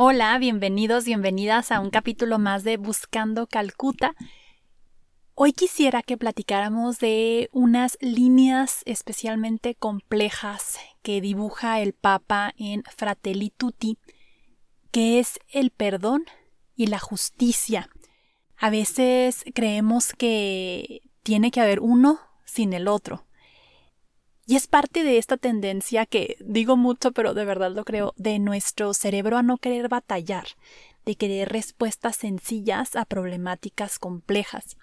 Hola, 0.00 0.38
bienvenidos, 0.38 1.06
bienvenidas 1.06 1.72
a 1.72 1.80
un 1.80 1.90
capítulo 1.90 2.38
más 2.38 2.62
de 2.62 2.76
Buscando 2.76 3.48
Calcuta. 3.48 4.14
Hoy 5.34 5.52
quisiera 5.52 6.04
que 6.04 6.16
platicáramos 6.16 7.00
de 7.00 7.48
unas 7.50 7.98
líneas 8.00 8.82
especialmente 8.86 9.74
complejas 9.74 10.78
que 11.02 11.20
dibuja 11.20 11.80
el 11.80 11.94
Papa 11.94 12.54
en 12.56 12.84
Fratelli 12.96 13.50
Tutti, 13.50 13.98
que 14.92 15.18
es 15.18 15.40
el 15.48 15.72
perdón 15.72 16.26
y 16.76 16.86
la 16.86 17.00
justicia. 17.00 17.90
A 18.56 18.70
veces 18.70 19.44
creemos 19.52 20.12
que 20.12 21.02
tiene 21.24 21.50
que 21.50 21.60
haber 21.60 21.80
uno 21.80 22.20
sin 22.44 22.72
el 22.72 22.86
otro. 22.86 23.26
Y 24.48 24.56
es 24.56 24.66
parte 24.66 25.04
de 25.04 25.18
esta 25.18 25.36
tendencia 25.36 26.06
que 26.06 26.38
digo 26.40 26.78
mucho, 26.78 27.12
pero 27.12 27.34
de 27.34 27.44
verdad 27.44 27.70
lo 27.70 27.84
creo, 27.84 28.14
de 28.16 28.38
nuestro 28.38 28.94
cerebro 28.94 29.36
a 29.36 29.42
no 29.42 29.58
querer 29.58 29.90
batallar, 29.90 30.46
de 31.04 31.16
querer 31.16 31.50
respuestas 31.50 32.16
sencillas 32.16 32.96
a 32.96 33.04
problemáticas 33.04 33.98
complejas. 33.98 34.78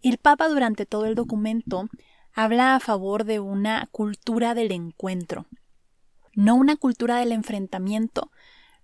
El 0.00 0.18
Papa 0.18 0.48
durante 0.48 0.86
todo 0.86 1.06
el 1.06 1.16
documento 1.16 1.88
habla 2.32 2.76
a 2.76 2.80
favor 2.80 3.24
de 3.24 3.40
una 3.40 3.88
cultura 3.90 4.54
del 4.54 4.70
encuentro, 4.70 5.46
no 6.34 6.54
una 6.54 6.76
cultura 6.76 7.18
del 7.18 7.32
enfrentamiento, 7.32 8.30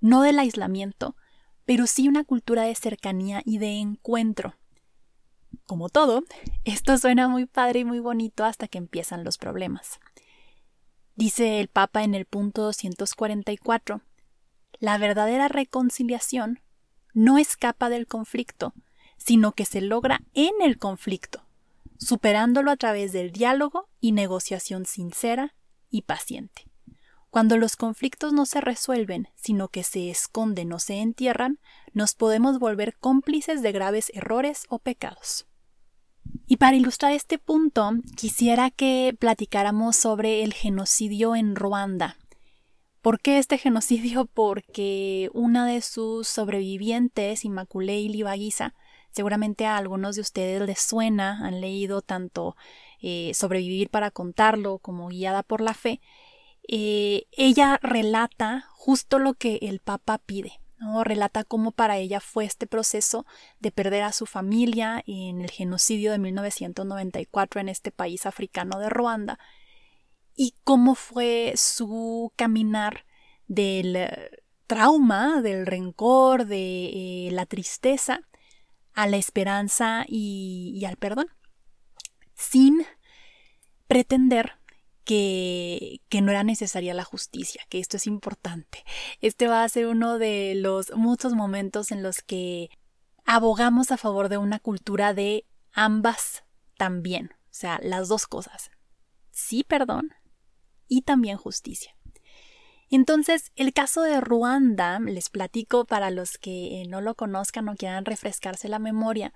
no 0.01 0.23
del 0.23 0.41
aislamiento, 0.41 1.15
pero 1.67 1.87
sí 1.87 2.09
una 2.09 2.25
cultura 2.25 2.65
de 2.65 2.75
cercanía 2.75 3.43
y 3.45 3.59
de 3.59 3.79
encuentro. 3.79 4.57
Como 5.67 5.89
todo, 5.89 6.25
esto 6.65 6.99
suena 6.99 7.29
muy 7.29 7.47
padre 7.47 7.81
y 7.81 7.85
muy 7.85 8.01
bonito 8.01 8.45
hasta 8.45 8.69
que 8.69 8.79
empiezan 8.79 9.25
los 9.25 9.39
problemas. 9.39 10.01
Dice 11.17 11.61
el 11.61 11.69
Papa 11.69 12.03
en 12.03 12.15
el 12.15 12.25
punto 12.25 12.63
244, 12.63 14.01
la 14.81 14.99
verdadera 14.99 15.49
reconciliación 15.49 16.61
no 17.13 17.39
escapa 17.39 17.89
del 17.89 18.07
conflicto, 18.07 18.75
sino 19.17 19.53
que 19.53 19.65
se 19.65 19.81
logra 19.81 20.21
en 20.35 20.53
el 20.61 20.79
conflicto, 20.79 21.47
superándolo 21.99 22.71
a 22.71 22.77
través 22.77 23.13
del 23.13 23.31
diálogo 23.31 23.89
y 24.01 24.13
negociación 24.13 24.85
sincera 24.85 25.55
y 25.89 26.03
paciente. 26.03 26.67
Cuando 27.35 27.59
los 27.59 27.75
conflictos 27.75 28.33
no 28.33 28.47
se 28.47 28.61
resuelven, 28.61 29.27
sino 29.35 29.67
que 29.67 29.83
se 29.83 30.09
esconden 30.09 30.73
o 30.73 30.79
se 30.79 31.01
entierran, 31.01 31.59
nos 31.93 32.15
podemos 32.15 32.61
volver 32.61 32.97
cómplices 32.97 33.61
de 33.61 33.73
graves 33.73 34.13
errores 34.15 34.67
o 34.69 34.79
pecados. 34.79 35.45
Y 36.47 36.59
para 36.59 36.77
ilustrar 36.77 37.11
este 37.11 37.41
punto, 37.41 37.91
quisiera 38.17 38.71
que 38.71 39.17
platicáramos 39.19 39.97
sobre 39.97 40.45
el 40.45 40.53
genocidio 40.53 41.35
en 41.35 41.57
Ruanda. 41.57 42.19
¿Por 43.03 43.19
qué 43.19 43.39
este 43.39 43.59
genocidio? 43.59 44.27
Porque 44.33 45.29
una 45.35 45.67
de 45.67 45.81
sus 45.81 46.29
sobrevivientes, 46.29 47.45
Immaculée 47.45 47.99
Ilibagiza, 47.99 48.75
seguramente 49.11 49.67
a 49.67 49.77
algunos 49.77 50.15
de 50.15 50.23
ustedes 50.23 50.63
les 50.63 50.79
suena, 50.79 51.45
han 51.45 51.61
leído 51.61 52.01
tanto 52.01 52.55
eh, 53.03 53.33
Sobrevivir 53.35 53.91
para 53.91 54.13
contarlo 54.13 54.79
como 54.79 55.09
Guiada 55.09 55.43
por 55.43 55.61
la 55.61 55.75
Fe, 55.75 56.01
eh, 56.69 57.27
ella 57.33 57.79
relata 57.83 58.69
justo 58.73 59.19
lo 59.19 59.35
que 59.35 59.59
el 59.63 59.81
Papa 59.81 60.19
pide. 60.19 60.61
¿no? 60.79 61.05
Relata 61.05 61.45
cómo 61.45 61.73
para 61.73 61.99
ella 61.99 62.21
fue 62.21 62.45
este 62.45 62.67
proceso 62.67 63.27
de 63.61 63.71
perder 63.71 64.03
a 64.03 64.13
su 64.13 64.27
familia 64.27 65.03
en 65.07 65.41
el 65.41 65.51
genocidio 65.51 66.13
de 66.13 66.19
1994 66.19 67.61
en 67.61 67.69
este 67.69 67.91
país 67.91 68.27
africano 68.27 68.79
de 68.79 68.91
Ruanda 68.91 69.39
y 70.35 70.55
cómo 70.65 70.95
fue 70.95 71.55
su 71.57 72.33
caminar 72.37 73.07
del 73.47 73.97
eh, 73.97 74.31
trauma, 74.67 75.43
del 75.43 75.67
rencor, 75.67 76.47
de 76.47 77.27
eh, 77.27 77.29
la 77.31 77.47
tristeza 77.47 78.21
a 78.95 79.07
la 79.07 79.17
esperanza 79.17 80.05
y 80.09 80.85
al 80.87 80.97
perdón, 80.97 81.27
sin 82.35 82.85
pretender 83.87 84.59
que, 85.05 86.01
no 86.21 86.31
era 86.31 86.45
necesaria 86.45 86.95
la 86.95 87.05
justicia, 87.05 87.63
que 87.69 87.81
esto 87.81 87.97
es 87.97 88.07
importante. 88.07 88.85
Este 89.21 89.49
va 89.49 89.65
a 89.65 89.69
ser 89.69 89.87
uno 89.87 90.19
de 90.19 90.55
los 90.57 90.95
muchos 90.97 91.35
momentos 91.35 91.93
en 91.93 92.03
los 92.03 92.23
que 92.23 92.71
abogamos 93.25 93.91
a 93.91 93.97
favor 93.97 94.29
de 94.29 94.39
una 94.39 94.59
cultura 94.59 95.15
de 95.15 95.47
ambas 95.73 96.45
también, 96.77 97.31
o 97.45 97.55
sea, 97.55 97.81
las 97.83 98.09
dos 98.09 98.27
cosas. 98.27 98.71
Sí, 99.31 99.65
perdón 99.65 100.13
y 100.89 101.03
también 101.03 101.37
justicia. 101.37 101.97
Entonces, 102.91 103.51
el 103.57 103.73
caso 103.73 104.03
de 104.03 104.21
Ruanda, 104.21 105.01
les 105.01 105.31
platico 105.31 105.85
para 105.85 106.11
los 106.11 106.39
que 106.39 106.83
eh, 106.83 106.87
no 106.87 107.01
lo 107.01 107.15
conozcan 107.15 107.69
o 107.69 107.75
quieran 107.75 108.05
refrescarse 108.05 108.69
la 108.69 108.79
memoria, 108.79 109.33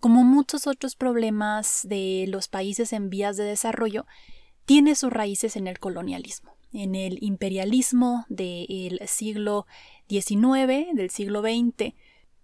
como 0.00 0.24
muchos 0.24 0.66
otros 0.66 0.96
problemas 0.96 1.80
de 1.84 2.26
los 2.28 2.48
países 2.48 2.92
en 2.92 3.10
vías 3.10 3.36
de 3.36 3.44
desarrollo, 3.44 4.06
tiene 4.70 4.94
sus 4.94 5.12
raíces 5.12 5.56
en 5.56 5.66
el 5.66 5.80
colonialismo, 5.80 6.56
en 6.72 6.94
el 6.94 7.18
imperialismo 7.24 8.24
del 8.28 9.00
siglo 9.08 9.66
XIX, 10.08 10.94
del 10.94 11.10
siglo 11.10 11.40
XX, 11.42 11.92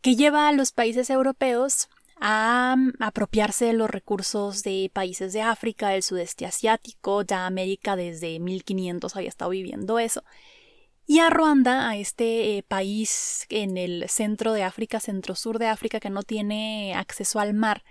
que 0.01 0.17
lleva 0.17 0.49
a 0.49 0.53
los 0.53 0.73
países 0.73 1.09
europeos 1.09 1.89
a 2.21 2.75
apropiarse 2.99 3.67
de 3.67 3.75
los 3.75 3.89
recursos 3.89 4.65
de 4.65 4.91
países 4.93 5.33
de 5.35 5.43
África, 5.43 5.91
del 5.91 6.03
sudeste 6.03 6.47
asiático, 6.47 7.23
ya 7.23 7.47
América 7.47 7.95
desde 7.95 8.41
1500 8.41 9.15
había 9.15 9.29
estado 9.29 9.53
viviendo 9.53 10.01
eso, 10.01 10.25
y 11.07 11.21
a 11.21 11.31
Ruanda, 11.31 11.89
a 11.89 11.97
este 11.97 12.59
eh, 12.59 12.65
país 12.65 13.47
en 13.51 13.77
el 13.77 14.09
centro 14.09 14.53
de 14.53 14.65
África, 14.65 14.99
centro-sur 14.99 15.61
de 15.61 15.69
África, 15.69 16.01
que 16.01 16.11
no 16.11 16.25
tiene 16.25 16.93
acceso 16.97 17.39
al 17.39 17.55
mar, 17.55 17.85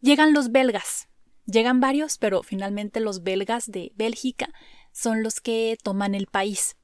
llegan 0.00 0.32
los 0.32 0.50
belgas, 0.50 1.09
Llegan 1.50 1.80
varios, 1.80 2.16
pero 2.18 2.42
finalmente 2.42 3.00
los 3.00 3.22
belgas 3.22 3.70
de 3.70 3.92
Bélgica 3.96 4.50
son 4.92 5.22
los 5.22 5.40
que 5.40 5.76
toman 5.82 6.14
el 6.14 6.26
país. 6.26 6.76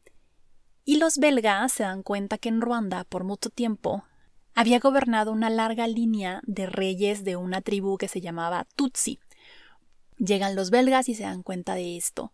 Y 0.84 0.96
los 0.96 1.18
belgas 1.18 1.72
se 1.72 1.84
dan 1.84 2.02
cuenta 2.02 2.38
que 2.38 2.48
en 2.48 2.60
Ruanda 2.60 3.04
por 3.04 3.22
mucho 3.22 3.50
tiempo 3.50 4.02
había 4.54 4.80
gobernado 4.80 5.30
una 5.30 5.50
larga 5.50 5.86
línea 5.86 6.40
de 6.46 6.66
reyes 6.66 7.22
de 7.22 7.36
una 7.36 7.60
tribu 7.60 7.96
que 7.96 8.08
se 8.08 8.20
llamaba 8.20 8.66
Tutsi. 8.74 9.20
Llegan 10.18 10.56
los 10.56 10.70
belgas 10.70 11.08
y 11.08 11.14
se 11.14 11.24
dan 11.24 11.42
cuenta 11.42 11.74
de 11.74 11.96
esto. 11.96 12.32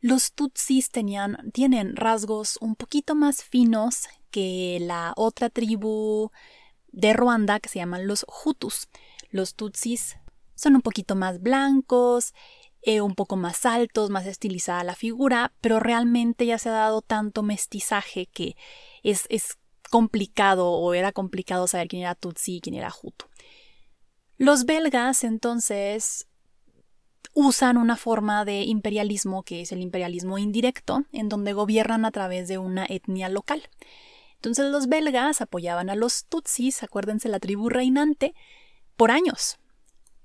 Los 0.00 0.32
Tutsis 0.32 0.90
tenían, 0.90 1.50
tienen 1.52 1.96
rasgos 1.96 2.58
un 2.60 2.76
poquito 2.76 3.14
más 3.14 3.42
finos 3.42 4.06
que 4.30 4.78
la 4.80 5.12
otra 5.16 5.50
tribu 5.50 6.30
de 6.92 7.14
Ruanda 7.14 7.58
que 7.58 7.68
se 7.68 7.78
llaman 7.78 8.06
los 8.06 8.26
Hutus. 8.44 8.88
Los 9.30 9.54
Tutsis 9.54 10.18
son 10.54 10.76
un 10.76 10.82
poquito 10.82 11.14
más 11.16 11.40
blancos, 11.40 12.32
eh, 12.82 13.00
un 13.00 13.14
poco 13.14 13.36
más 13.36 13.64
altos, 13.64 14.10
más 14.10 14.26
estilizada 14.26 14.84
la 14.84 14.94
figura, 14.94 15.52
pero 15.60 15.80
realmente 15.80 16.44
ya 16.44 16.58
se 16.58 16.68
ha 16.68 16.72
dado 16.72 17.00
tanto 17.00 17.42
mestizaje 17.42 18.26
que 18.26 18.56
es, 19.02 19.24
es 19.30 19.56
complicado 19.90 20.70
o 20.70 20.92
era 20.92 21.12
complicado 21.12 21.66
saber 21.66 21.88
quién 21.88 22.02
era 22.02 22.14
Tutsi 22.14 22.56
y 22.56 22.60
quién 22.60 22.74
era 22.74 22.92
Hutu. 23.02 23.26
Los 24.36 24.64
belgas 24.64 25.24
entonces 25.24 26.26
usan 27.32 27.76
una 27.76 27.96
forma 27.96 28.44
de 28.44 28.62
imperialismo 28.62 29.42
que 29.42 29.62
es 29.62 29.72
el 29.72 29.80
imperialismo 29.80 30.38
indirecto, 30.38 31.04
en 31.12 31.28
donde 31.28 31.52
gobiernan 31.52 32.04
a 32.04 32.10
través 32.10 32.48
de 32.48 32.58
una 32.58 32.84
etnia 32.86 33.28
local. 33.28 33.62
Entonces 34.34 34.70
los 34.70 34.88
belgas 34.88 35.40
apoyaban 35.40 35.88
a 35.88 35.96
los 35.96 36.26
tutsis, 36.26 36.82
acuérdense 36.82 37.28
la 37.28 37.40
tribu 37.40 37.68
reinante, 37.68 38.34
por 38.96 39.10
años, 39.10 39.58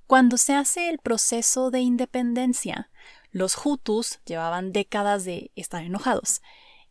cuando 0.10 0.38
se 0.38 0.56
hace 0.56 0.90
el 0.90 0.98
proceso 0.98 1.70
de 1.70 1.82
independencia, 1.82 2.90
los 3.30 3.56
Hutus 3.64 4.22
llevaban 4.26 4.72
décadas 4.72 5.24
de 5.24 5.52
estar 5.56 5.84
enojados, 5.84 6.42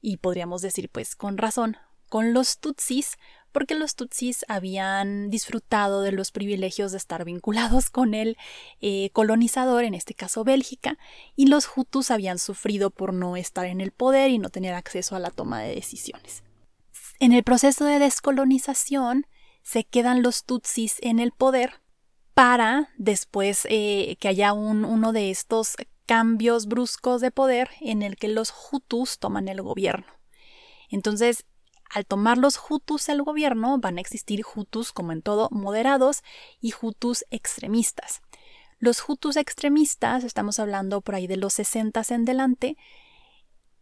y 0.01 0.19
podríamos 0.19 0.63
decir, 0.63 0.89
pues 0.89 1.17
con 1.17 1.37
razón, 1.37 1.79
con 2.09 2.33
los 2.33 2.61
Tutsis, 2.61 3.17
porque 3.51 3.75
los 3.75 3.97
Tutsis 3.97 4.45
habían 4.47 5.31
disfrutado 5.31 6.03
de 6.03 6.13
los 6.13 6.31
privilegios 6.31 6.93
de 6.93 6.99
estar 6.99 7.25
vinculados 7.25 7.91
con 7.91 8.15
el 8.15 8.37
eh, 8.81 9.11
colonizador, 9.11 9.83
en 9.83 9.95
este 9.95 10.15
caso 10.15 10.45
Bélgica, 10.45 10.97
y 11.35 11.49
los 11.49 11.69
Hutus 11.77 12.13
habían 12.13 12.39
sufrido 12.39 12.91
por 12.91 13.13
no 13.13 13.37
estar 13.37 13.67
en 13.67 13.81
el 13.81 13.91
poder 13.91 14.31
y 14.31 14.39
no 14.39 14.49
tener 14.49 14.75
acceso 14.75 15.17
a 15.17 15.19
la 15.19 15.33
toma 15.33 15.61
de 15.63 15.75
decisiones. 15.75 16.45
En 17.19 17.33
el 17.33 17.43
proceso 17.43 17.85
de 17.85 17.99
descolonización, 17.99 19.27
se 19.65 19.83
quedan 19.83 20.23
los 20.23 20.45
Tutsis 20.45 20.99
en 21.01 21.19
el 21.19 21.33
poder 21.33 21.81
para 22.39 22.91
después 22.99 23.67
eh, 23.69 24.17
que 24.21 24.29
haya 24.29 24.53
un, 24.53 24.85
uno 24.85 25.13
de 25.13 25.33
estos 25.33 25.75
cambios 26.07 26.69
bruscos 26.69 27.21
de 27.21 27.33
poder 27.33 27.69
en 27.81 28.01
el 28.01 28.15
que 28.15 28.29
los 28.29 28.55
Hutus 28.71 29.19
toman 29.19 29.49
el 29.49 29.61
gobierno. 29.61 30.07
Entonces, 30.89 31.47
al 31.91 32.07
tomar 32.07 32.39
los 32.39 32.57
Hutus 32.57 33.09
el 33.09 33.25
gobierno, 33.25 33.79
van 33.79 33.99
a 33.99 34.01
existir 34.01 34.45
Hutus, 34.55 34.93
como 34.93 35.11
en 35.11 35.21
todo, 35.21 35.49
moderados 35.51 36.23
y 36.61 36.73
Hutus 36.81 37.25
extremistas. 37.31 38.23
Los 38.79 39.03
Hutus 39.09 39.37
extremistas, 39.37 40.23
estamos 40.23 40.61
hablando 40.61 41.01
por 41.01 41.17
ahí 41.17 41.27
de 41.27 41.39
los 41.39 41.55
60 41.55 42.03
en 42.11 42.25
delante, 42.25 42.77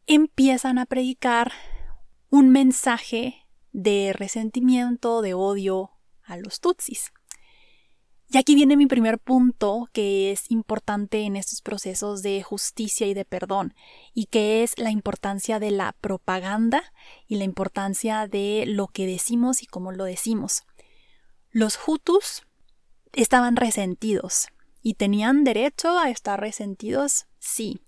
empiezan 0.07 0.79
a 0.79 0.87
predicar 0.87 1.53
un 2.31 2.49
mensaje 2.49 3.37
de 3.73 4.15
resentimiento, 4.15 5.21
de 5.21 5.35
odio 5.35 5.91
a 6.25 6.39
los 6.39 6.61
Tutsis. 6.61 7.13
Y 8.29 8.39
aquí 8.39 8.57
viene 8.57 8.77
mi 8.77 8.87
primer 8.87 9.19
punto 9.19 9.89
que 9.93 10.33
es 10.33 10.51
importante 10.51 11.23
en 11.23 11.37
estos 11.37 11.63
procesos 11.63 12.23
de 12.23 12.43
justicia 12.43 13.07
y 13.07 13.15
de 13.15 13.25
perdón, 13.25 13.75
y 14.15 14.27
que 14.27 14.65
es 14.65 14.79
la 14.79 14.91
importancia 14.91 15.61
de 15.61 15.71
la 15.71 15.93
propaganda 16.01 16.83
y 17.29 17.37
la 17.37 17.45
importancia 17.45 18.27
de 18.27 18.65
lo 18.67 18.89
que 18.89 19.07
decimos 19.07 19.63
y 19.63 19.67
cómo 19.67 19.93
lo 19.93 20.05
decimos. 20.05 20.65
Los 21.51 21.79
Hutus 21.87 22.43
estaban 23.13 23.55
resentidos 23.57 24.49
y 24.83 24.95
tenían 24.95 25.45
derecho 25.45 25.97
a 25.99 26.11
estar 26.11 26.41
resentidos, 26.41 27.27
sí, 27.39 27.81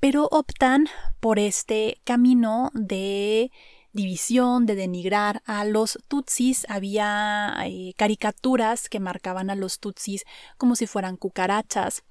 pero 0.00 0.28
optan 0.30 0.88
por 1.20 1.38
este 1.38 2.00
camino 2.04 2.70
de 2.74 3.50
división, 3.96 4.66
de 4.66 4.76
denigrar 4.76 5.42
a 5.44 5.64
los 5.64 5.98
tutsis. 6.06 6.66
Había 6.68 7.56
eh, 7.64 7.94
caricaturas 7.96 8.88
que 8.88 9.00
marcaban 9.00 9.50
a 9.50 9.56
los 9.56 9.80
tutsis 9.80 10.24
como 10.56 10.76
si 10.76 10.86
fueran 10.86 11.16
cucarachas. 11.16 12.04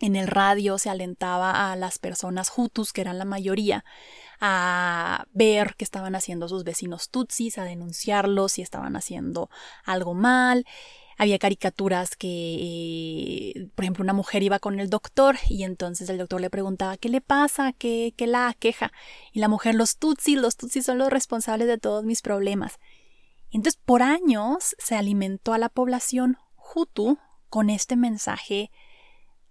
En 0.00 0.14
el 0.14 0.28
radio 0.28 0.78
se 0.78 0.90
alentaba 0.90 1.72
a 1.72 1.76
las 1.76 1.98
personas 1.98 2.52
hutus, 2.56 2.92
que 2.92 3.00
eran 3.00 3.18
la 3.18 3.24
mayoría, 3.24 3.84
a 4.40 5.26
ver 5.32 5.74
qué 5.76 5.84
estaban 5.84 6.14
haciendo 6.14 6.48
sus 6.48 6.62
vecinos 6.62 7.10
tutsis, 7.10 7.58
a 7.58 7.64
denunciarlos 7.64 8.52
si 8.52 8.62
estaban 8.62 8.94
haciendo 8.94 9.50
algo 9.84 10.14
mal. 10.14 10.64
Había 11.18 11.38
caricaturas 11.38 12.16
que, 12.16 12.28
eh, 12.28 13.68
por 13.74 13.84
ejemplo, 13.84 14.04
una 14.04 14.12
mujer 14.12 14.42
iba 14.42 14.60
con 14.60 14.78
el 14.78 14.88
doctor 14.88 15.36
y 15.48 15.64
entonces 15.64 16.08
el 16.08 16.18
doctor 16.18 16.40
le 16.40 16.48
preguntaba 16.48 16.96
¿qué 16.96 17.08
le 17.08 17.20
pasa? 17.20 17.72
¿Qué, 17.72 18.14
qué 18.16 18.28
la 18.28 18.54
queja? 18.58 18.92
Y 19.32 19.40
la 19.40 19.48
mujer, 19.48 19.74
los 19.74 19.98
tutsis, 19.98 20.38
los 20.38 20.56
tutsis 20.56 20.86
son 20.86 20.98
los 20.98 21.10
responsables 21.10 21.66
de 21.66 21.76
todos 21.76 22.04
mis 22.04 22.22
problemas. 22.22 22.78
Entonces, 23.50 23.80
por 23.84 24.02
años 24.02 24.76
se 24.78 24.94
alimentó 24.94 25.52
a 25.52 25.58
la 25.58 25.68
población 25.68 26.36
hutu 26.74 27.18
con 27.48 27.68
este 27.68 27.96
mensaje 27.96 28.70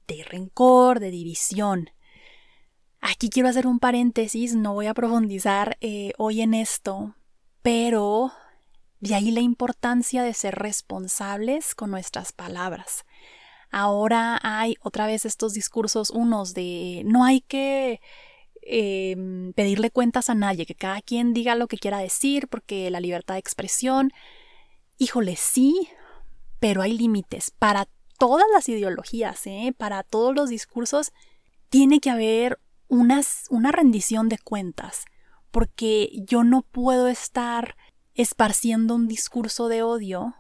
de 0.08 0.24
rencor, 0.24 1.00
de 1.00 1.12
división. 1.12 1.90
Aquí 3.02 3.30
quiero 3.30 3.50
hacer 3.50 3.68
un 3.68 3.80
paréntesis, 3.80 4.56
no 4.56 4.74
voy 4.74 4.88
a 4.88 4.94
profundizar 4.94 5.78
eh, 5.82 6.14
hoy 6.18 6.42
en 6.42 6.54
esto, 6.54 7.16
pero 7.62 8.32
de 9.00 9.16
ahí 9.16 9.32
la 9.32 9.42
importancia 9.42 10.24
de 10.24 10.34
ser 10.34 10.56
responsables 10.56 11.76
con 11.76 11.92
nuestras 11.92 12.32
palabras. 12.32 13.06
Ahora 13.70 14.40
hay 14.42 14.76
otra 14.82 15.08
vez 15.08 15.26
estos 15.26 15.54
discursos, 15.54 16.10
unos 16.10 16.54
de 16.54 17.04
no 17.06 17.26
hay 17.26 17.42
que 17.42 18.00
em, 18.62 19.54
pedirle 19.54 19.92
cuentas 19.92 20.30
a 20.30 20.36
nadie, 20.36 20.66
que 20.66 20.76
cada 20.76 21.02
quien 21.02 21.34
diga 21.34 21.56
lo 21.56 21.68
que 21.68 21.78
quiera 21.78 22.00
decir, 22.00 22.48
porque 22.48 22.90
la 22.90 23.00
libertad 23.00 23.36
de 23.36 23.40
expresión, 23.40 24.12
híjole, 24.98 25.36
sí, 25.36 25.90
pero 26.60 26.82
hay 26.82 26.98
límites. 26.98 27.52
Para 27.52 27.88
todas 28.18 28.48
las 28.54 28.68
ideologías, 28.70 29.46
¿eh? 29.48 29.74
para 29.78 30.04
todos 30.04 30.36
los 30.36 30.50
discursos, 30.50 31.12
tiene 31.70 32.00
que 32.00 32.10
haber 32.10 32.60
unas, 32.88 33.46
una 33.50 33.72
rendición 33.72 34.30
de 34.30 34.38
cuentas, 34.38 35.06
porque 35.52 36.10
yo 36.26 36.44
no 36.44 36.62
puedo 36.62 37.08
estar 37.08 37.76
esparciendo 38.18 38.96
un 38.96 39.08
discurso 39.08 39.70
de 39.70 39.84
odio 39.84 40.36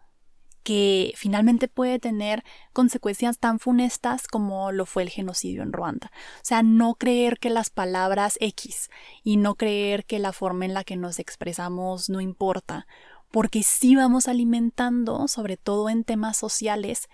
que 0.63 1.13
finalmente 1.15 1.69
puede 1.69 1.97
tener 1.97 2.43
consecuencias 2.73 3.39
tan 3.39 3.57
funestas 3.57 4.27
como 4.27 4.73
lo 4.73 4.85
fue 4.85 5.03
el 5.03 5.09
genocidio 5.09 5.63
en 5.63 5.71
Ruanda. 5.71 6.11
O 6.37 6.43
sea, 6.43 6.61
no 6.61 6.95
creer 6.95 7.39
que 7.39 7.49
las 7.49 7.69
palabras 7.69 8.35
X 8.41 8.89
y 9.23 9.37
no 9.37 9.55
creer 9.55 10.03
que 10.03 10.19
la 10.19 10.33
forma 10.33 10.65
en 10.65 10.73
la 10.73 10.83
que 10.83 10.97
nos 10.97 11.19
expresamos 11.19 12.09
no 12.09 12.19
importa, 12.19 12.85
porque 13.31 13.63
sí 13.63 13.95
vamos 13.95 14.27
alimentando, 14.27 15.29
sobre 15.29 15.55
todo 15.55 15.87
en 15.87 16.03
temas 16.03 16.35
sociales, 16.35 17.07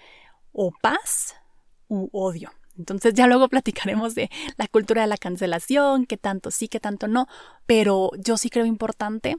o 0.51 0.71
paz 0.81 1.35
u 1.87 2.09
odio. 2.11 2.51
Entonces 2.75 3.13
ya 3.13 3.27
luego 3.27 3.49
platicaremos 3.49 4.15
de 4.15 4.31
la 4.57 4.67
cultura 4.67 5.03
de 5.03 5.07
la 5.07 5.17
cancelación, 5.17 6.07
que 6.07 6.17
tanto 6.17 6.49
sí, 6.49 6.67
que 6.67 6.79
tanto 6.79 7.07
no, 7.07 7.27
pero 7.67 8.09
yo 8.17 8.37
sí 8.37 8.49
creo 8.49 8.65
importante 8.65 9.37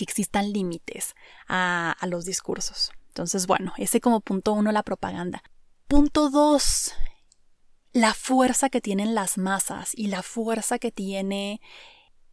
que 0.00 0.04
existan 0.04 0.50
límites 0.50 1.14
a, 1.46 1.94
los 2.08 2.24
discursos. 2.24 2.90
Entonces, 3.08 3.46
bueno, 3.46 3.74
ese 3.76 4.00
como 4.00 4.22
punto 4.22 4.54
uno, 4.54 4.72
la 4.72 4.82
propaganda. 4.82 5.42
Punto 5.88 6.30
dos, 6.30 6.94
la 7.92 8.14
fuerza 8.14 8.70
que 8.70 8.80
tienen 8.80 9.14
las 9.14 9.36
masas 9.36 9.92
y 9.94 10.06
la 10.06 10.22
fuerza 10.22 10.78
que 10.78 10.90
tiene 10.90 11.60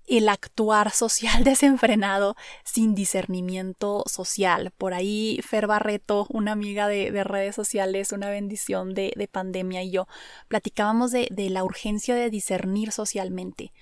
el 0.08 0.30
actuar 0.30 0.92
social 0.92 1.44
desenfrenado 1.44 2.38
sin 2.64 2.96
discernimiento 2.96 4.06
social. 4.06 4.72
Por 4.78 4.94
ahí 4.94 5.42
Fer 5.46 5.68
Barreto, 5.68 6.26
una 6.30 6.54
amiga 6.54 6.88
de, 6.88 7.22
redes 7.26 7.54
sociales, 7.54 8.14
una 8.14 8.30
bendición 8.30 8.94
de, 8.94 9.30
pandemia 9.30 9.84
y 9.84 9.92
yo, 9.92 10.08
platicábamos 10.48 11.12
de, 11.12 11.28
de 11.32 11.50
la 11.50 11.66
urgencia 11.66 12.16
de 12.16 12.30
discernir 12.30 12.94
socialmente. 12.94 13.74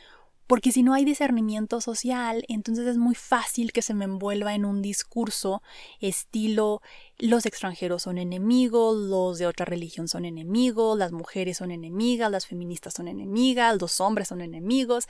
Porque 0.47 0.71
si 0.71 0.83
no 0.83 0.93
hay 0.93 1.05
discernimiento 1.05 1.81
social, 1.81 2.45
entonces 2.47 2.87
es 2.87 2.97
muy 2.97 3.15
fácil 3.15 3.71
que 3.71 3.81
se 3.81 3.93
me 3.93 4.05
envuelva 4.05 4.53
en 4.53 4.65
un 4.65 4.81
discurso 4.81 5.63
estilo 5.99 6.81
los 7.17 7.45
extranjeros 7.45 8.03
son 8.03 8.17
enemigos, 8.17 8.97
los 8.97 9.37
de 9.37 9.47
otra 9.47 9.65
religión 9.65 10.07
son 10.07 10.25
enemigos, 10.25 10.97
las 10.97 11.11
mujeres 11.13 11.57
son 11.57 11.71
enemigas, 11.71 12.29
las 12.29 12.45
feministas 12.45 12.93
son 12.93 13.07
enemigas, 13.07 13.79
los 13.79 14.01
hombres 14.01 14.27
son 14.27 14.41
enemigos. 14.41 15.07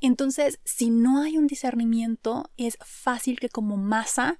Entonces, 0.00 0.60
si 0.64 0.90
no 0.90 1.22
hay 1.22 1.38
un 1.38 1.46
discernimiento, 1.46 2.50
es 2.56 2.76
fácil 2.84 3.40
que 3.40 3.48
como 3.48 3.76
masa 3.76 4.38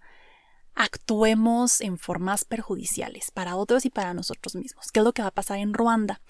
actuemos 0.79 1.81
en 1.81 1.99
formas 1.99 2.45
perjudiciales 2.45 3.33
para 3.33 3.57
otros 3.57 3.85
y 3.85 3.91
para 3.91 4.15
nosotros 4.15 4.55
mismos. 4.55 4.93
¿Qué 4.93 5.01
es 5.01 5.05
lo 5.05 5.13
que 5.13 5.23
va 5.23 5.29
a 5.29 5.35
pasar 5.35 5.59
en 5.59 5.75
Ruanda? 5.75 6.21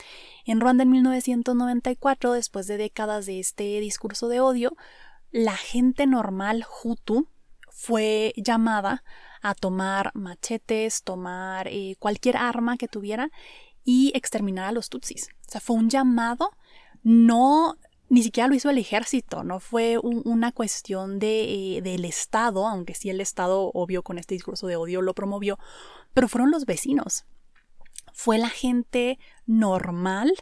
En 0.47 0.59
Ruanda 0.59 0.85
en 0.85 0.91
1994, 0.91 2.33
después 2.33 2.67
de 2.67 2.79
décadas 2.79 3.27
de 3.27 3.41
este 3.41 3.79
discurso 3.79 4.29
de 4.29 4.41
odio, 4.41 4.75
la 5.31 5.55
gente 5.55 6.07
normal 6.07 6.65
Hutu 6.83 7.29
fue 7.71 8.33
llamada 8.39 9.05
a 9.43 9.55
tomar 9.55 10.13
machetes, 10.15 11.03
tomar 11.03 11.69
eh, 11.69 11.97
cualquier 11.99 12.39
arma 12.39 12.79
que 12.79 12.89
tuviera 12.89 13.31
y 13.85 14.13
exterminar 14.15 14.65
a 14.65 14.73
los 14.73 14.89
Tutsis. 14.89 15.29
O 15.47 15.51
sea, 15.51 15.61
fue 15.61 15.77
un 15.77 15.91
llamado 15.91 16.53
no 17.03 17.77
ni 18.09 18.23
siquiera 18.23 18.49
lo 18.49 18.55
hizo 18.55 18.71
el 18.71 18.79
ejército, 18.79 19.45
no 19.45 19.61
fue 19.61 19.99
una 19.99 20.53
cuestión 20.53 21.19
de, 21.19 21.77
eh, 21.77 21.83
del 21.83 22.05
Estado, 22.05 22.67
aunque 22.67 22.95
sí 22.95 23.11
el 23.11 23.21
Estado, 23.21 23.71
obvio, 23.75 24.03
con 24.03 24.19
este 24.19 24.35
discurso 24.35 24.67
de 24.67 24.77
odio 24.77 25.03
lo 25.03 25.15
promovió, 25.15 25.59
pero 26.15 26.29
fueron 26.29 26.51
los 26.51 26.65
vecinos. 26.65 27.27
Fue 28.13 28.39
la 28.39 28.49
gente 28.49 29.19
normal 29.47 30.33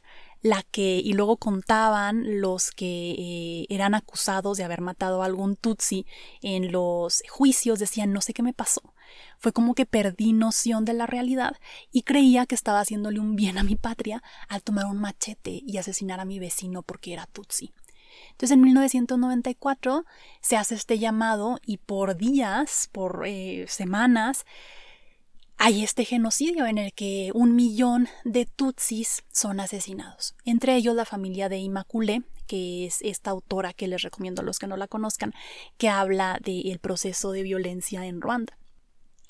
la 0.47 0.62
que, 0.62 1.00
y 1.05 1.12
luego 1.12 1.37
contaban 1.38 2.41
los 2.41 2.71
que 2.71 3.11
eh, 3.19 3.67
eran 3.69 3.95
acusados 3.95 4.57
de 4.57 4.65
haber 4.65 4.81
matado 4.81 5.23
a 5.23 5.26
algún 5.26 5.57
Tutsi 5.57 6.07
en 6.41 6.71
los 6.71 7.23
juicios, 7.29 7.81
decían, 7.81 8.12
no 8.12 8.21
sé 8.21 8.33
qué 8.33 8.43
me 8.45 8.53
pasó. 8.53 8.95
Fue 9.38 9.53
como 9.53 9.75
que 9.75 9.87
perdí 9.87 10.33
noción 10.33 10.85
de 10.85 10.95
la 10.95 11.07
realidad 11.07 11.57
y 11.91 12.03
creía 12.03 12.47
que 12.47 12.55
estaba 12.55 12.81
haciéndole 12.81 13.19
un 13.19 13.35
bien 13.35 13.59
a 13.59 13.65
mi 13.65 13.75
patria 13.75 14.23
al 14.49 14.62
tomar 14.62 14.87
un 14.87 14.99
machete 14.99 15.62
y 15.67 15.79
asesinar 15.79 16.21
a 16.21 16.25
mi 16.25 16.38
vecino 16.38 16.83
porque 16.83 17.12
era 17.12 17.26
Tutsi. 17.26 17.73
Entonces 18.31 18.53
en 18.53 18.61
1994 18.62 20.05
se 20.41 20.57
hace 20.57 20.76
este 20.76 20.99
llamado 20.99 21.59
y 21.67 21.79
por 21.79 22.17
días, 22.17 22.88
por 22.93 23.25
eh, 23.26 23.67
semanas, 23.69 24.47
hay 25.58 25.82
este 25.82 26.04
genocidio 26.04 26.66
en 26.66 26.78
el 26.78 26.92
que 26.92 27.30
un 27.34 27.54
millón 27.54 28.08
de 28.25 28.46
tutsis 28.46 29.25
son 29.32 29.60
asesinados, 29.60 30.34
entre 30.44 30.76
ellos 30.76 30.94
la 30.94 31.04
familia 31.04 31.48
de 31.48 31.58
Immaculée, 31.58 32.22
que 32.46 32.86
es 32.86 32.98
esta 33.02 33.30
autora 33.30 33.72
que 33.72 33.88
les 33.88 34.02
recomiendo 34.02 34.42
a 34.42 34.44
los 34.44 34.58
que 34.58 34.66
no 34.66 34.76
la 34.76 34.86
conozcan, 34.86 35.32
que 35.78 35.88
habla 35.88 36.38
del 36.42 36.78
proceso 36.78 37.32
de 37.32 37.42
violencia 37.42 38.06
en 38.06 38.20
Ruanda. 38.20 38.56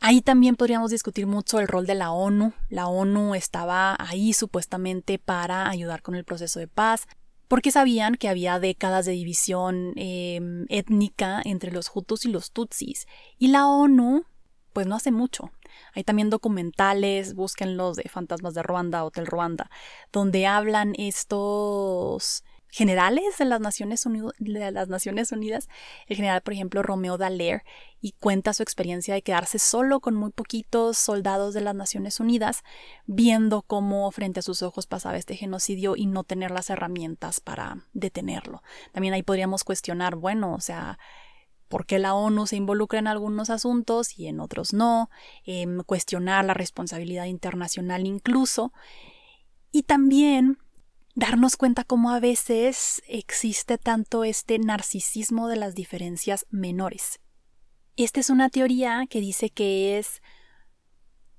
Ahí 0.00 0.20
también 0.20 0.56
podríamos 0.56 0.90
discutir 0.90 1.26
mucho 1.26 1.58
el 1.58 1.68
rol 1.68 1.86
de 1.86 1.94
la 1.94 2.10
ONU. 2.10 2.52
La 2.68 2.86
ONU 2.86 3.34
estaba 3.34 3.96
ahí 3.98 4.34
supuestamente 4.34 5.18
para 5.18 5.70
ayudar 5.70 6.02
con 6.02 6.14
el 6.14 6.24
proceso 6.24 6.60
de 6.60 6.68
paz, 6.68 7.06
porque 7.48 7.70
sabían 7.70 8.16
que 8.16 8.28
había 8.28 8.58
décadas 8.58 9.06
de 9.06 9.12
división 9.12 9.92
em, 9.96 10.66
étnica 10.68 11.40
entre 11.44 11.72
los 11.72 11.90
Hutus 11.94 12.26
y 12.26 12.28
los 12.28 12.50
Tutsis. 12.50 13.06
Y 13.38 13.48
la 13.48 13.66
ONU 13.66 14.26
pues 14.74 14.86
no 14.86 14.96
hace 14.96 15.10
mucho. 15.10 15.50
Hay 15.94 16.04
también 16.04 16.30
documentales, 16.30 17.34
búsquenlos 17.34 17.96
de 17.96 18.08
Fantasmas 18.08 18.54
de 18.54 18.62
Ruanda, 18.62 19.04
Hotel 19.04 19.26
Ruanda, 19.26 19.70
donde 20.12 20.46
hablan 20.46 20.94
estos 20.96 22.44
generales 22.76 23.38
de 23.38 23.46
las, 23.46 23.60
Naciones 23.60 24.04
de 24.38 24.70
las 24.70 24.88
Naciones 24.88 25.32
Unidas, 25.32 25.68
el 26.08 26.16
general, 26.16 26.42
por 26.42 26.52
ejemplo, 26.52 26.82
Romeo 26.82 27.16
Dallaire, 27.16 27.62
y 28.02 28.12
cuenta 28.12 28.52
su 28.52 28.62
experiencia 28.62 29.14
de 29.14 29.22
quedarse 29.22 29.58
solo 29.58 30.00
con 30.00 30.14
muy 30.14 30.30
poquitos 30.30 30.98
soldados 30.98 31.54
de 31.54 31.62
las 31.62 31.74
Naciones 31.74 32.20
Unidas, 32.20 32.64
viendo 33.06 33.62
cómo 33.62 34.10
frente 34.10 34.40
a 34.40 34.42
sus 34.42 34.62
ojos 34.62 34.86
pasaba 34.86 35.16
este 35.16 35.36
genocidio 35.36 35.96
y 35.96 36.04
no 36.04 36.22
tener 36.22 36.50
las 36.50 36.68
herramientas 36.68 37.40
para 37.40 37.86
detenerlo. 37.94 38.62
También 38.92 39.14
ahí 39.14 39.22
podríamos 39.22 39.64
cuestionar, 39.64 40.16
bueno, 40.16 40.52
o 40.54 40.60
sea, 40.60 40.98
por 41.68 41.86
qué 41.86 41.98
la 41.98 42.14
ONU 42.14 42.46
se 42.46 42.56
involucra 42.56 42.98
en 42.98 43.06
algunos 43.06 43.50
asuntos 43.50 44.18
y 44.18 44.26
en 44.28 44.40
otros 44.40 44.72
no, 44.72 45.10
em, 45.44 45.82
cuestionar 45.82 46.44
la 46.44 46.54
responsabilidad 46.54 47.26
internacional 47.26 48.06
incluso, 48.06 48.72
y 49.72 49.82
también 49.82 50.58
darnos 51.14 51.56
cuenta 51.56 51.84
cómo 51.84 52.10
a 52.10 52.20
veces 52.20 53.02
existe 53.08 53.78
tanto 53.78 54.24
este 54.24 54.58
narcisismo 54.58 55.48
de 55.48 55.56
las 55.56 55.74
diferencias 55.74 56.46
menores. 56.50 57.20
Esta 57.96 58.20
es 58.20 58.28
una 58.28 58.50
teoría 58.50 59.06
que 59.08 59.20
dice 59.20 59.48
que 59.48 59.98
es 59.98 60.20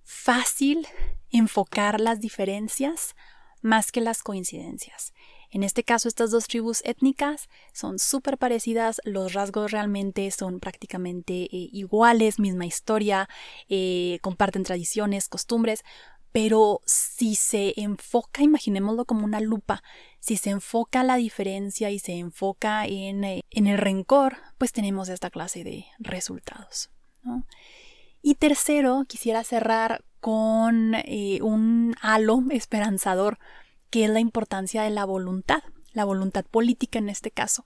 fácil 0.03 0.87
enfocar 1.29 2.01
las 2.01 2.19
diferencias 2.19 3.15
más 3.61 3.91
que 3.91 4.01
las 4.01 4.23
coincidencias. 4.23 5.13
En 5.57 5.63
este 5.63 5.83
caso, 5.83 6.07
estas 6.07 6.29
dos 6.29 6.45
tribus 6.45 6.83
étnicas 6.85 7.49
son 7.73 7.97
súper 7.97 8.37
parecidas, 8.37 9.01
los 9.05 9.33
rasgos 9.33 9.71
realmente 9.71 10.29
son 10.29 10.59
prácticamente 10.59 11.45
eh, 11.45 11.49
iguales, 11.51 12.37
misma 12.37 12.67
historia, 12.67 13.27
eh, 13.67 14.19
comparten 14.21 14.61
tradiciones, 14.61 15.27
costumbres, 15.27 15.83
pero 16.31 16.81
si 16.85 17.33
se 17.33 17.73
enfoca, 17.75 18.43
imaginémoslo 18.43 19.05
como 19.05 19.25
una 19.25 19.39
lupa, 19.39 19.81
si 20.19 20.37
se 20.37 20.51
enfoca 20.51 21.03
la 21.03 21.15
diferencia 21.15 21.89
y 21.89 21.97
se 21.97 22.19
enfoca 22.19 22.85
en, 22.85 23.23
eh, 23.23 23.41
el 23.49 23.77
rencor, 23.79 24.37
pues 24.59 24.71
tenemos 24.71 25.09
esta 25.09 25.31
clase 25.31 25.63
de 25.63 25.87
resultados. 25.97 26.91
Y 28.21 28.35
tercero, 28.35 29.05
quisiera 29.07 29.43
cerrar 29.43 30.05
con 30.19 30.93
un 31.41 31.95
halo 31.99 32.43
esperanzador, 32.51 33.39
que 33.89 34.05
es 34.05 34.09
la 34.09 34.19
importancia 34.19 34.83
de 34.83 34.89
la 34.89 35.05
voluntad, 35.05 35.63
la 35.93 36.05
voluntad 36.05 36.45
política 36.45 36.99
en 36.99 37.09
este 37.09 37.31
caso. 37.31 37.65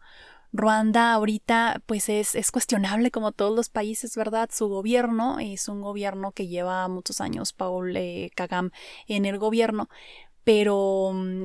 Ruanda 0.54 1.14
ahorita 1.14 1.82
pues 1.86 2.10
es, 2.10 2.36
es, 2.36 2.52
cuestionable 2.52 3.10
como 3.10 3.32
todos 3.32 3.56
los 3.56 3.70
países, 3.70 4.18
¿verdad? 4.18 4.50
Su 4.52 4.68
gobierno 4.68 5.40
es 5.40 5.70
un 5.70 5.82
gobierno 5.82 6.34
que 6.34 6.48
lleva 6.48 6.88
muchos 6.90 7.22
años 7.22 7.54
Paul 7.54 7.96
eh, 7.96 8.32
Kagame 8.36 8.72
en 9.08 9.26
el 9.26 9.38
gobierno, 9.38 9.90
pero 10.44 11.12
mm, 11.14 11.44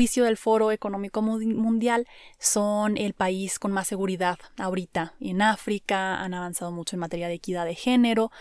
del 0.00 0.38
Foro 0.38 0.72
Económico 0.72 1.20
Mundial, 1.20 2.06
son 2.38 2.96
el 2.96 3.12
país 3.12 3.58
con 3.58 3.70
más 3.70 3.86
seguridad 3.86 4.38
ahorita 4.56 5.14
en 5.20 5.42
África, 5.42 6.22
han 6.22 6.32
avanzado 6.32 6.72
mucho 6.72 6.96
en 6.96 7.00
materia 7.00 7.28
de 7.28 7.34
equidad 7.34 7.66
de 7.66 7.74
género 7.74 8.32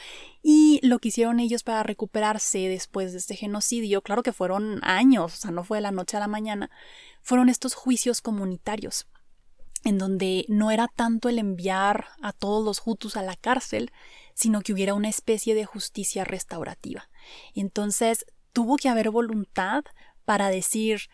y 0.42 0.80
lo 0.84 1.00
que 1.00 1.10
hicieron 1.10 1.42
ellos 1.42 1.64
para 1.64 1.84
recuperarse 1.84 2.70
después 2.70 3.12
de 3.12 3.18
este 3.18 3.36
genocidio, 3.36 4.02
claro 4.02 4.24
que 4.24 4.32
fueron 4.32 4.80
años, 4.84 5.34
o 5.34 5.38
sea, 5.38 5.52
no 5.52 5.66
fue 5.66 5.80
de 5.80 5.82
la 5.82 5.92
noche 5.92 6.16
a 6.16 6.22
la 6.22 6.28
mañana, 6.28 6.72
fueron 7.22 7.50
estos 7.50 7.74
juicios 7.74 8.22
comunitarios 8.22 9.08
en 9.84 9.98
donde 9.98 10.46
no 10.48 10.72
era 10.72 10.88
tanto 10.88 11.28
el 11.28 11.40
enviar 11.40 12.08
a 12.22 12.32
todos 12.32 12.64
los 12.64 12.82
Hutus 12.86 13.18
a 13.18 13.22
la 13.22 13.36
cárcel, 13.36 13.92
sino 14.34 14.62
que 14.62 14.72
hubiera 14.72 14.94
una 14.94 15.10
especie 15.10 15.56
de 15.56 15.66
justicia 15.66 16.24
restaurativa. 16.24 17.10
Entonces, 17.54 18.26
tuvo 18.54 18.78
que 18.78 18.90
haber 18.90 19.10
voluntad 19.10 19.84
para 20.26 20.50
decir 20.50 21.10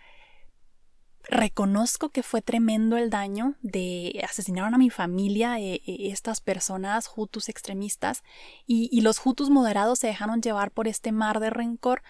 reconozco 1.29 2.09
que 2.09 2.23
fue 2.23 2.41
tremendo 2.41 2.97
el 2.97 3.09
daño 3.09 3.55
de 3.61 4.21
asesinaron 4.27 4.73
a 4.73 4.77
mi 4.77 4.89
familia 4.89 5.59
eh, 5.59 5.81
eh, 5.85 6.09
estas 6.11 6.41
personas 6.41 7.09
hutus 7.15 7.49
extremistas 7.49 8.23
y, 8.65 8.89
y 8.91 9.01
los 9.01 9.25
hutus 9.25 9.49
moderados 9.49 9.99
se 9.99 10.07
dejaron 10.07 10.41
llevar 10.41 10.71
por 10.71 10.87
este 10.87 11.11
mar 11.11 11.39
de 11.39 11.49
rencor 11.49 12.03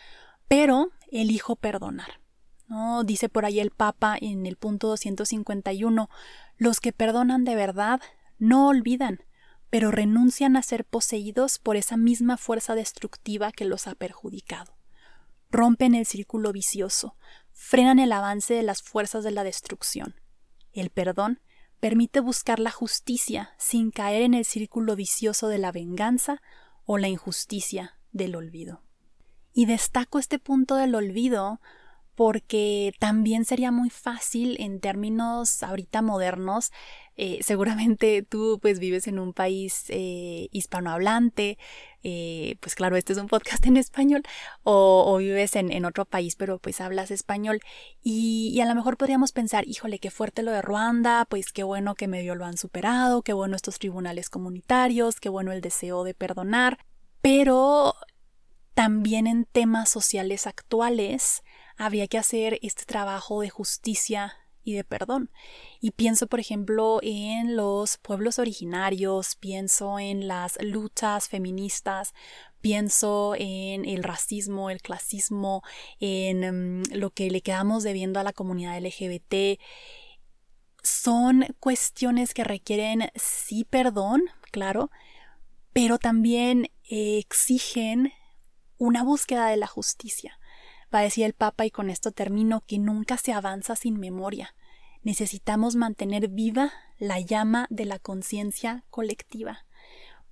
pero 0.48 0.92
elijo 1.12 1.56
perdonar 1.56 2.26
¿no? 2.68 3.04
Dice 3.04 3.30
por 3.30 3.46
ahí 3.46 3.60
el 3.60 3.72
Papa 3.72 4.18
en 4.20 4.46
el 4.46 4.56
punto 4.56 4.88
251, 4.88 6.10
los 6.58 6.80
que 6.80 6.92
perdonan 6.92 7.44
de 7.44 7.56
verdad 7.56 8.02
no 8.38 8.68
olvidan, 8.68 9.24
pero 9.70 9.92
renuncian 9.92 10.56
a 10.56 10.62
ser 10.62 10.86
poseídos 10.86 11.60
por 11.60 11.76
esa 11.76 11.98
misma 11.98 12.38
fuerza 12.38 12.76
destructiva 12.76 13.52
que 13.52 13.66
los 13.66 13.88
ha 13.88 13.96
perjudicado. 13.96 14.78
Rompen 15.52 15.96
el 15.96 16.06
círculo 16.06 16.52
vicioso, 16.52 17.16
frenan 17.56 18.00
el 18.00 18.12
avance 18.12 18.54
de 18.54 18.64
las 18.64 18.84
fuerzas 18.84 19.24
de 19.24 19.32
la 19.32 19.46
destrucción. 19.46 20.16
El 20.74 20.90
perdón 20.90 21.40
permite 21.80 22.20
buscar 22.20 22.60
la 22.60 22.70
justicia 22.70 23.56
sin 23.58 23.92
caer 23.92 24.24
en 24.24 24.34
el 24.34 24.44
círculo 24.44 24.96
vicioso 24.96 25.48
de 25.48 25.58
la 25.58 25.72
venganza 25.72 26.42
o 26.84 26.98
la 26.98 27.08
injusticia 27.08 27.98
del 28.12 28.36
olvido. 28.36 28.84
Y 29.54 29.68
destaco 29.68 30.20
este 30.20 30.38
punto 30.38 30.76
del 30.76 30.96
olvido 30.96 31.62
porque 32.16 32.94
también 33.00 33.46
sería 33.46 33.72
muy 33.72 33.90
fácil 33.90 34.56
en 34.60 34.80
términos 34.80 35.62
ahorita 35.64 36.02
modernos. 36.02 36.72
Eh, 37.18 37.40
seguramente 37.42 38.24
tú 38.24 38.60
pues 38.62 38.80
vives 38.80 39.08
en 39.08 39.20
un 39.20 39.32
país 39.32 39.86
eh, 39.88 40.50
hispanohablante, 40.52 41.58
eh, 42.04 42.58
pues 42.60 42.76
claro, 42.76 42.98
este 42.98 43.14
es 43.14 43.20
un 43.20 43.28
podcast 43.28 43.66
en 43.66 43.78
español, 43.78 44.24
o, 44.64 45.16
vives 45.18 45.56
en, 45.56 45.86
otro 45.86 46.04
país, 46.06 46.36
pero 46.36 46.60
pues 46.60 46.82
hablas 46.82 47.12
español, 47.12 47.62
y, 48.04 48.60
a 48.60 48.66
lo 48.66 48.76
mejor 48.76 48.98
podríamos 48.98 49.32
pensar, 49.32 49.66
híjole, 49.66 50.00
qué 50.00 50.12
fuerte 50.12 50.44
lo 50.44 50.52
de 50.52 50.62
Ruanda, 50.62 51.26
pues 51.30 51.54
qué 51.54 51.64
bueno 51.64 51.96
que 51.96 52.10
medio 52.10 52.36
lo 52.36 52.46
han 52.46 52.58
superado, 52.58 53.22
qué 53.22 53.32
bueno 53.32 53.56
estos 53.56 53.80
tribunales 53.80 54.30
comunitarios, 54.30 55.22
qué 55.22 55.30
bueno 55.30 55.54
el 55.54 55.62
deseo 55.62 56.04
de 56.04 56.14
perdonar, 56.14 56.80
pero 57.22 57.96
también 58.76 59.26
en 59.26 59.46
temas 59.46 59.90
sociales 59.90 60.48
actuales, 60.48 61.44
habría 61.78 62.08
que 62.08 62.18
hacer 62.18 62.60
este 62.62 62.86
trabajo 62.86 63.42
de 63.42 63.50
justicia 63.50 64.34
y 64.66 64.74
de 64.74 64.84
perdón. 64.84 65.30
Y 65.80 65.92
pienso, 65.92 66.28
por 66.28 66.40
ejemplo, 66.40 67.00
en 67.04 67.56
los 67.56 67.98
pueblos 67.98 68.40
originarios, 68.40 69.36
pienso 69.36 70.00
en 70.00 70.28
las 70.28 70.58
luchas 70.62 71.30
feministas, 71.30 72.14
pienso 72.62 73.36
en 73.38 73.86
el 73.86 74.04
racismo, 74.04 74.70
el 74.72 74.82
clasismo, 74.82 75.62
en 76.00 76.82
mm, 76.82 76.84
lo 76.94 77.12
que 77.12 77.30
le 77.30 77.42
quedamos 77.42 77.84
debiendo 77.84 78.20
a 78.20 78.24
la 78.24 78.34
comunidad 78.34 78.84
LGBT. 78.84 79.60
Son 80.82 81.46
cuestiones 81.60 82.34
que 82.34 82.44
requieren 82.44 83.12
sí 83.16 83.66
perdón, 83.66 84.24
claro, 84.52 84.90
pero 85.74 86.00
también 86.00 86.72
exigen 86.84 88.14
una 88.78 89.04
búsqueda 89.04 89.48
de 89.48 89.58
la 89.58 89.68
justicia 89.68 90.40
Va 90.96 91.02
decir 91.02 91.26
el 91.26 91.34
Papa, 91.34 91.66
y 91.66 91.72
con 91.72 91.90
esto 91.90 92.12
termino, 92.12 92.64
que 92.66 92.80
nunca 92.80 93.18
se 93.18 93.34
avanza 93.34 93.76
sin 93.76 94.00
memoria. 94.00 94.56
Necesitamos 95.04 95.76
mantener 95.76 96.30
viva 96.30 96.72
la 97.00 97.20
llama 97.20 97.68
de 97.70 97.84
la 97.84 98.00
conciencia 98.00 98.86
colectiva, 98.90 99.66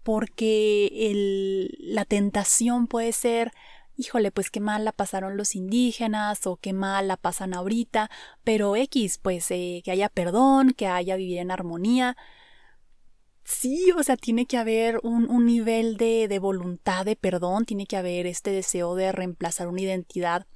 porque 0.03 0.87
el, 1.11 1.75
la 1.79 2.05
tentación 2.05 2.87
puede 2.87 3.11
ser 3.11 3.51
híjole, 3.95 4.31
pues 4.31 4.49
qué 4.49 4.59
mal 4.59 4.85
la 4.85 4.91
pasaron 4.91 5.37
los 5.37 5.55
indígenas 5.55 6.47
o 6.47 6.55
qué 6.57 6.73
mal 6.73 7.07
la 7.07 7.17
pasan 7.17 7.53
ahorita, 7.53 8.09
pero 8.43 8.75
X, 8.75 9.19
pues 9.21 9.51
eh, 9.51 9.81
que 9.83 9.91
haya 9.91 10.09
perdón, 10.09 10.71
que 10.71 10.87
haya 10.87 11.15
vivir 11.15 11.39
en 11.39 11.51
armonía. 11.51 12.17
Sí, 13.43 13.91
o 13.97 14.01
sea, 14.03 14.15
tiene 14.15 14.45
que 14.45 14.57
haber 14.57 14.99
un, 15.03 15.29
un 15.29 15.45
nivel 15.45 15.97
de, 15.97 16.27
de 16.27 16.39
voluntad 16.39 17.05
de 17.05 17.15
perdón, 17.15 17.65
tiene 17.65 17.85
que 17.85 17.97
haber 17.97 18.25
este 18.25 18.51
deseo 18.51 18.95
de 18.95 19.11
reemplazar 19.11 19.67
una 19.67 19.81
identidad 19.81 20.47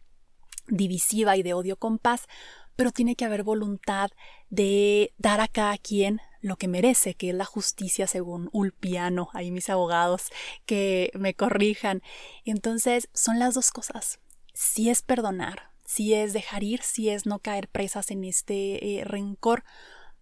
divisiva 0.67 1.37
y 1.37 1.43
de 1.43 1.53
odio 1.53 1.77
con 1.77 1.97
paz, 1.99 2.27
pero 2.75 2.91
tiene 2.91 3.15
que 3.15 3.25
haber 3.25 3.43
voluntad 3.43 4.11
de 4.49 5.13
dar 5.17 5.41
a 5.41 5.47
cada 5.47 5.77
quien 5.77 6.21
lo 6.41 6.55
que 6.57 6.67
merece, 6.67 7.15
que 7.15 7.29
es 7.29 7.35
la 7.35 7.45
justicia 7.45 8.07
según 8.07 8.49
Ulpiano, 8.53 9.29
ahí 9.33 9.51
mis 9.51 9.69
abogados 9.69 10.29
que 10.65 11.11
me 11.15 11.33
corrijan. 11.33 12.01
Entonces, 12.45 13.09
son 13.13 13.39
las 13.39 13.55
dos 13.55 13.71
cosas. 13.71 14.19
Si 14.53 14.89
es 14.89 15.01
perdonar, 15.01 15.71
si 15.85 16.13
es 16.13 16.33
dejar 16.33 16.63
ir, 16.63 16.81
si 16.83 17.09
es 17.09 17.25
no 17.25 17.39
caer 17.39 17.67
presas 17.67 18.11
en 18.11 18.23
este 18.23 18.99
eh, 18.99 19.03
rencor, 19.03 19.63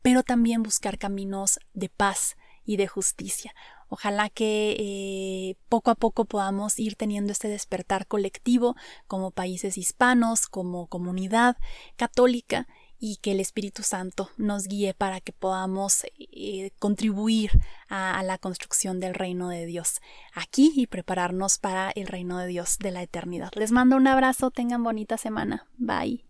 pero 0.02 0.24
también 0.24 0.64
buscar 0.64 0.98
caminos 0.98 1.60
de 1.74 1.90
paz 1.90 2.38
y 2.64 2.78
de 2.78 2.88
justicia. 2.88 3.54
Ojalá 3.89 4.30
que 4.30 4.75
eh, 4.80 5.58
poco 5.70 5.92
a 5.92 5.96
poco 5.96 6.25
podamos 6.25 6.80
ir 6.80 6.96
teniendo 6.96 7.32
este 7.32 7.48
despertar 7.48 8.08
colectivo 8.08 8.75
como 9.08 9.32
países 9.32 9.77
hispanos, 9.77 10.48
como 10.48 10.88
comunidad 10.88 11.58
católica 11.96 12.68
y 13.00 13.18
que 13.18 13.32
el 13.32 13.39
Espíritu 13.39 13.84
Santo 13.84 14.30
nos 14.38 14.68
guíe 14.68 14.94
para 14.94 15.22
que 15.22 15.34
podamos 15.34 16.06
eh, 16.18 16.72
contribuir 16.80 17.51
a, 17.88 18.18
a 18.18 18.24
la 18.24 18.38
construcción 18.38 19.00
del 19.00 19.13
reino 19.13 19.50
de 19.50 19.65
Dios 19.65 20.01
aquí 20.34 20.72
y 20.75 20.88
prepararnos 20.88 21.58
para 21.58 21.92
el 21.92 22.08
reino 22.08 22.38
de 22.39 22.48
Dios 22.48 22.77
de 22.80 22.92
la 22.92 23.04
eternidad. 23.04 23.51
Les 23.56 23.72
mando 23.72 23.96
un 23.96 24.08
abrazo, 24.08 24.50
tengan 24.50 24.84
bonita 24.84 25.18
semana. 25.18 25.68
Bye. 25.77 26.25